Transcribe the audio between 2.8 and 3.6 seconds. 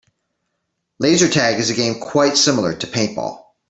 paintball.